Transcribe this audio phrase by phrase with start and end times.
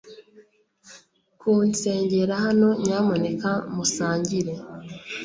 [1.39, 4.53] Kunsengera hano Nyamuneka musangire